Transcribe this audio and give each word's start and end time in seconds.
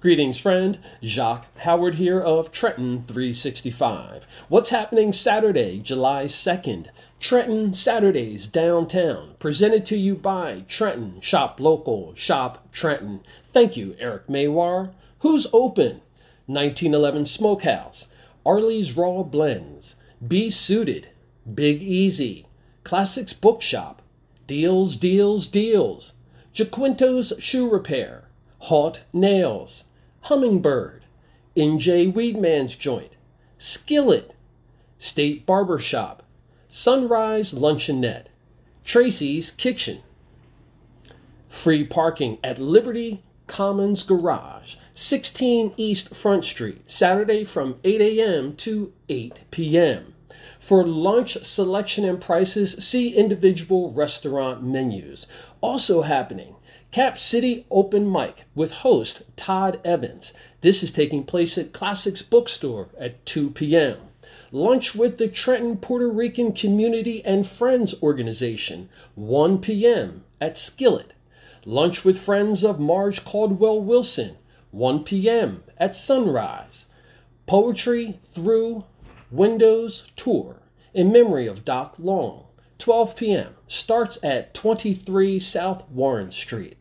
Greetings, 0.00 0.38
friend. 0.38 0.78
Jacque 1.02 1.44
Howard 1.58 1.96
here 1.96 2.18
of 2.18 2.50
Trenton 2.50 3.02
365. 3.02 4.26
What's 4.48 4.70
happening 4.70 5.12
Saturday, 5.12 5.78
July 5.78 6.24
2nd? 6.24 6.86
Trenton 7.20 7.74
Saturdays 7.74 8.46
downtown, 8.46 9.34
presented 9.38 9.84
to 9.84 9.98
you 9.98 10.14
by 10.14 10.64
Trenton 10.68 11.20
Shop 11.20 11.60
Local, 11.60 12.14
Shop 12.14 12.72
Trenton. 12.72 13.20
Thank 13.48 13.76
you, 13.76 13.94
Eric 13.98 14.26
Maywar. 14.26 14.94
Who's 15.18 15.46
open? 15.52 16.00
1911 16.46 17.26
Smokehouse, 17.26 18.06
Arlie's 18.46 18.96
Raw 18.96 19.22
Blends, 19.22 19.96
Be 20.26 20.48
Suited, 20.48 21.08
Big 21.52 21.82
Easy, 21.82 22.46
Classics 22.84 23.34
Bookshop, 23.34 24.00
Deals, 24.46 24.96
Deals, 24.96 25.46
Deals, 25.46 26.14
Jaquinto's 26.54 27.34
Shoe 27.38 27.70
Repair, 27.70 28.24
Hot 28.60 29.02
Nails, 29.12 29.84
Hummingbird, 30.22 31.04
NJ 31.56 32.12
Weedman's 32.12 32.76
Joint, 32.76 33.12
Skillet, 33.58 34.34
State 34.98 35.46
Barber 35.46 35.78
Shop, 35.78 36.22
Sunrise 36.68 37.52
Luncheonette, 37.52 38.26
Tracy's 38.84 39.50
Kitchen. 39.50 40.02
Free 41.48 41.84
parking 41.84 42.38
at 42.44 42.58
Liberty 42.60 43.22
Commons 43.46 44.04
Garage, 44.04 44.76
16 44.94 45.74
East 45.76 46.14
Front 46.14 46.44
Street, 46.44 46.82
Saturday 46.88 47.42
from 47.42 47.80
8 47.82 48.00
a.m. 48.00 48.54
to 48.56 48.92
8 49.08 49.40
p.m. 49.50 50.14
For 50.60 50.86
lunch 50.86 51.42
selection 51.42 52.04
and 52.04 52.20
prices, 52.20 52.76
see 52.78 53.14
individual 53.14 53.92
restaurant 53.92 54.62
menus. 54.62 55.26
Also 55.60 56.02
happening, 56.02 56.54
Cap 56.92 57.20
City 57.20 57.66
Open 57.70 58.10
Mic 58.10 58.46
with 58.52 58.72
host 58.72 59.22
Todd 59.36 59.80
Evans. 59.84 60.32
This 60.60 60.82
is 60.82 60.90
taking 60.90 61.22
place 61.22 61.56
at 61.56 61.72
Classics 61.72 62.20
Bookstore 62.20 62.88
at 62.98 63.24
2 63.26 63.50
p.m. 63.50 63.98
Lunch 64.50 64.92
with 64.96 65.16
the 65.16 65.28
Trenton 65.28 65.76
Puerto 65.76 66.08
Rican 66.08 66.52
Community 66.52 67.24
and 67.24 67.46
Friends 67.46 67.94
Organization, 68.02 68.88
1 69.14 69.58
p.m. 69.60 70.24
at 70.40 70.58
Skillet. 70.58 71.12
Lunch 71.64 72.04
with 72.04 72.18
friends 72.18 72.64
of 72.64 72.80
Marge 72.80 73.24
Caldwell 73.24 73.80
Wilson, 73.80 74.36
1 74.72 75.04
p.m. 75.04 75.62
at 75.78 75.94
Sunrise. 75.94 76.86
Poetry 77.46 78.18
Through 78.32 78.82
Windows 79.30 80.10
Tour 80.16 80.56
in 80.92 81.12
memory 81.12 81.46
of 81.46 81.64
Doc 81.64 81.94
Long, 82.00 82.46
12 82.78 83.14
p.m. 83.14 83.54
Starts 83.68 84.18
at 84.24 84.54
23 84.54 85.38
South 85.38 85.88
Warren 85.88 86.32
Street. 86.32 86.78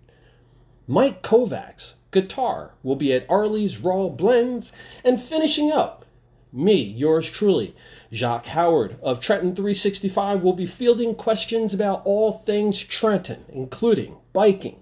Mike 0.89 1.21
Kovacs, 1.21 1.93
guitar, 2.09 2.71
will 2.81 2.95
be 2.95 3.13
at 3.13 3.29
Arlie's 3.29 3.77
Raw 3.77 4.07
Blends. 4.09 4.71
And 5.05 5.21
finishing 5.21 5.71
up, 5.71 6.03
me, 6.51 6.81
yours 6.81 7.29
truly, 7.29 7.75
Jacque 8.11 8.47
Howard 8.47 8.97
of 9.03 9.19
Trenton 9.19 9.55
365, 9.55 10.41
will 10.41 10.53
be 10.53 10.65
fielding 10.65 11.13
questions 11.13 11.75
about 11.75 12.01
all 12.05 12.39
things 12.39 12.83
Trenton, 12.83 13.45
including 13.49 14.17
biking, 14.33 14.81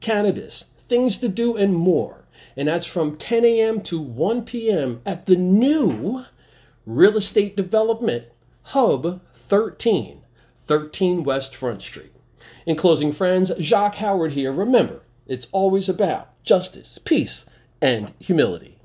cannabis, 0.00 0.66
things 0.78 1.16
to 1.16 1.28
do, 1.28 1.56
and 1.56 1.74
more. 1.74 2.26
And 2.54 2.68
that's 2.68 2.84
from 2.84 3.16
10 3.16 3.46
a.m. 3.46 3.80
to 3.84 3.98
1 3.98 4.44
p.m. 4.44 5.00
at 5.06 5.24
the 5.24 5.36
new 5.36 6.26
Real 6.84 7.16
Estate 7.16 7.56
Development 7.56 8.26
Hub 8.64 9.22
13, 9.34 10.20
13 10.66 11.24
West 11.24 11.56
Front 11.56 11.80
Street. 11.80 12.12
In 12.66 12.76
closing, 12.76 13.10
friends, 13.10 13.50
Jacque 13.58 13.94
Howard 13.96 14.32
here. 14.32 14.52
Remember, 14.52 15.00
it's 15.26 15.48
always 15.52 15.88
about 15.88 16.42
justice, 16.44 16.98
peace, 16.98 17.44
and 17.80 18.12
humility. 18.20 18.75